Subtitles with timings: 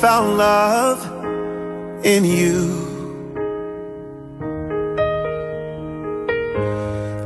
[0.00, 1.00] found love
[2.06, 2.88] in you.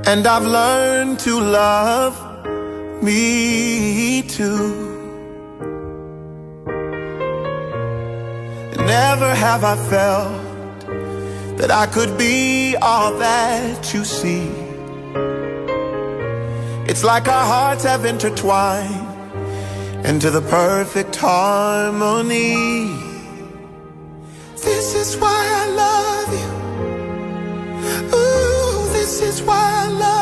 [0.07, 2.15] And I've learned to love
[3.01, 4.91] me too.
[8.77, 14.51] Never have I felt that I could be all that you see.
[16.91, 19.04] It's like our hearts have intertwined
[20.05, 22.87] into the perfect harmony.
[24.63, 26.51] This is why I love you.
[28.15, 30.14] Ooh, this is why I love you.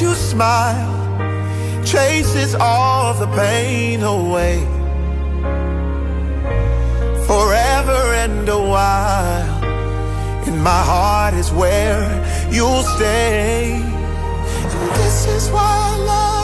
[0.00, 0.96] You smile
[1.84, 4.58] chases all the pain away.
[7.26, 9.64] Forever and a while,
[10.48, 12.04] in my heart is where
[12.50, 13.72] you'll stay.
[13.72, 16.35] And this is why I love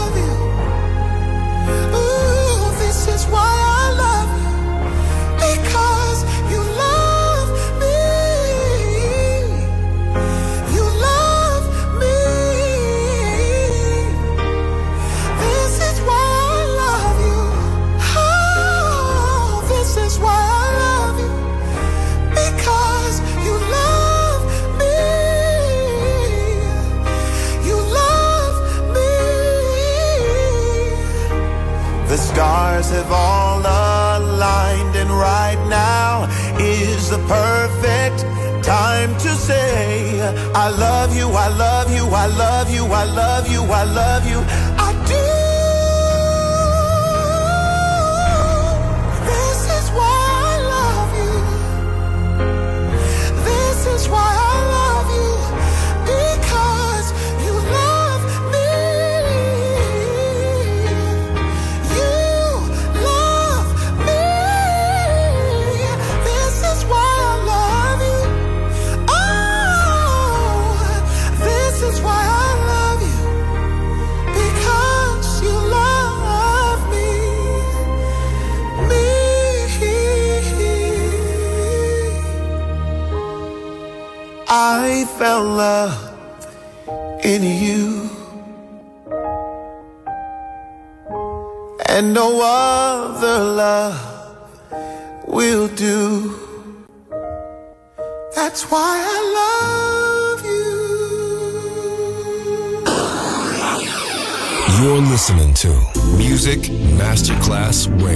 [32.33, 36.25] stars have all aligned, and right now
[36.59, 38.19] is the perfect
[38.65, 40.21] time to say,
[40.55, 44.41] I love you, I love you, I love you, I love you, I love you.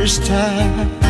[0.00, 1.07] It's time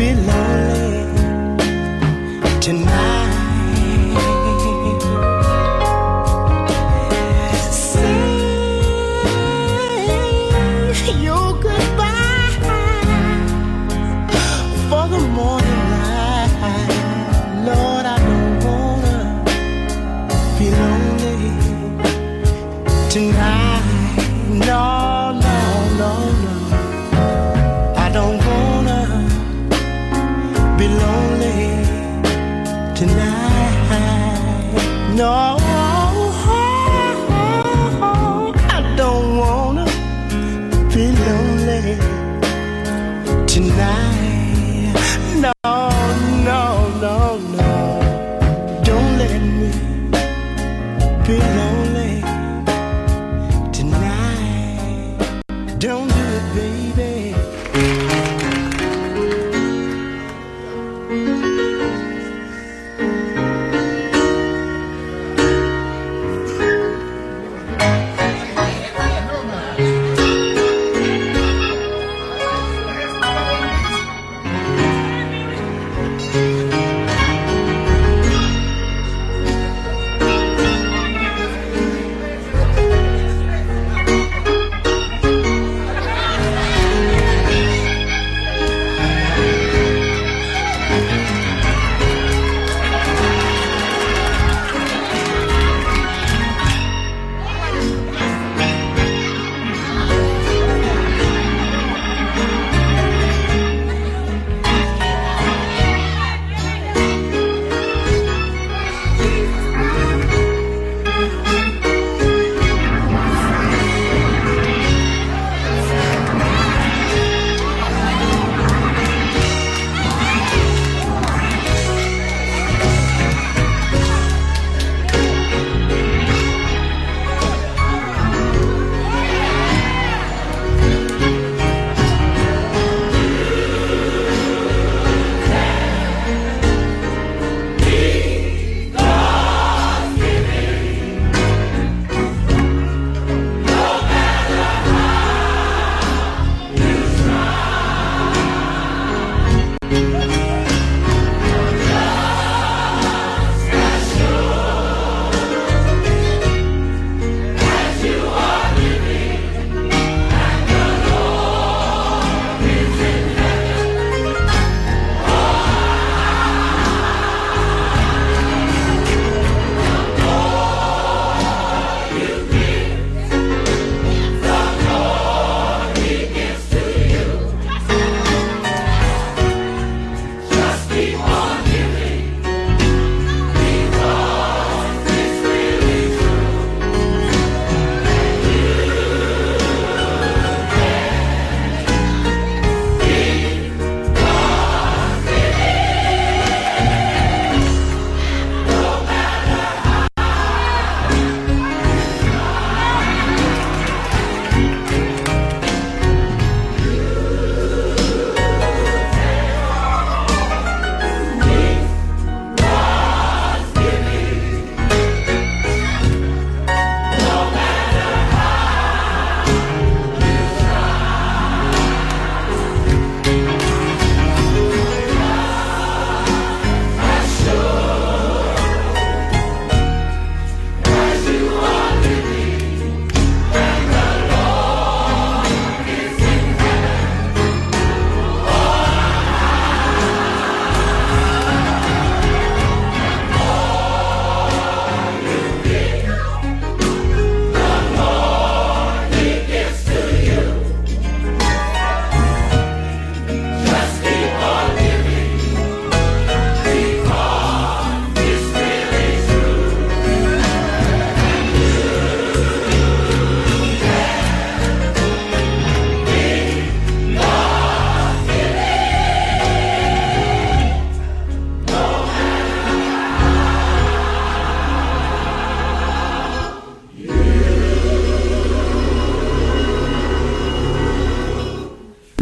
[0.00, 1.04] be lonely
[2.58, 3.36] tonight.
[7.70, 8.06] Say
[11.26, 12.52] your goodbye
[14.88, 16.52] for the morning light.
[17.68, 19.18] Lord, I don't wanna
[20.58, 21.52] be lonely
[23.10, 23.59] tonight.
[55.80, 57.09] Don't do it, baby.